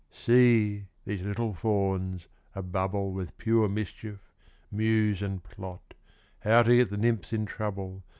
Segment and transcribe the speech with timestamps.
[0.09, 4.31] See 1 these little fauns, a bubble With pure mischief,
[4.71, 5.93] muse and plot
[6.39, 8.01] How to get the nymphs in trouble.